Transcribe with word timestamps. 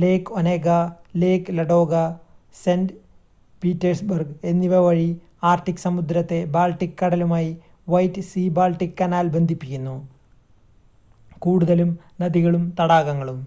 ലേക് 0.00 0.30
Onega 0.30 0.70
Lake 1.16 1.46
Ladoga 1.50 1.92
Saint 2.56 2.96
Petersburg 3.62 4.34
എന്നിവ 4.44 4.80
വഴി 4.80 5.06
Arctic 5.42 5.82
സമുദ്രത്തെ 5.84 6.40
ബാൾട്ടിക് 6.54 6.98
കടലുമായി 7.00 7.50
വൈറ്റ് 7.88 8.24
സീ-ബാൾട്ടിക് 8.28 8.98
കനാൽ 9.00 9.28
ബന്ധിപ്പിക്കുന്നു 9.28 9.96
കൂടുതലും 11.42 11.92
നദികളും 12.20 12.66
തടാകങ്ങളും 12.78 13.40